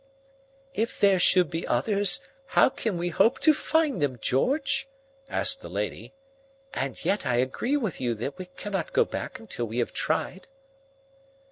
[0.73, 4.87] "If there should be others, how can we hope to find them, George?"
[5.29, 6.15] asked the lady.
[6.73, 10.47] "And yet I agree with you that we cannot go back until we have tried."